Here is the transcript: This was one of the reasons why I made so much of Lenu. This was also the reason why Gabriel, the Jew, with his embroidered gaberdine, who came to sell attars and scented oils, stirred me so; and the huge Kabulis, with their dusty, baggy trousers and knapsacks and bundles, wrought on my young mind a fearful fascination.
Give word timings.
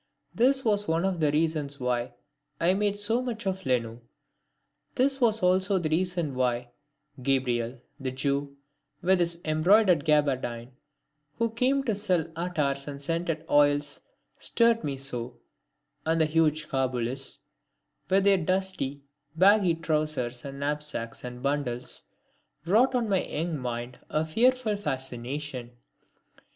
This 0.33 0.65
was 0.65 0.87
one 0.87 1.05
of 1.05 1.19
the 1.19 1.31
reasons 1.31 1.79
why 1.79 2.15
I 2.59 2.73
made 2.73 2.97
so 2.97 3.21
much 3.21 3.45
of 3.45 3.67
Lenu. 3.67 3.99
This 4.95 5.21
was 5.21 5.43
also 5.43 5.77
the 5.77 5.89
reason 5.89 6.33
why 6.33 6.71
Gabriel, 7.21 7.79
the 7.99 8.09
Jew, 8.09 8.57
with 9.03 9.19
his 9.19 9.37
embroidered 9.45 10.03
gaberdine, 10.03 10.71
who 11.37 11.51
came 11.51 11.83
to 11.83 11.93
sell 11.93 12.23
attars 12.35 12.87
and 12.87 12.99
scented 12.99 13.45
oils, 13.47 14.01
stirred 14.39 14.83
me 14.83 14.97
so; 14.97 15.37
and 16.03 16.19
the 16.19 16.25
huge 16.25 16.67
Kabulis, 16.67 17.37
with 18.09 18.23
their 18.23 18.37
dusty, 18.39 19.03
baggy 19.35 19.75
trousers 19.75 20.43
and 20.43 20.59
knapsacks 20.61 21.23
and 21.23 21.43
bundles, 21.43 22.01
wrought 22.65 22.95
on 22.95 23.07
my 23.07 23.21
young 23.23 23.55
mind 23.55 23.99
a 24.09 24.25
fearful 24.25 24.77
fascination. 24.77 25.69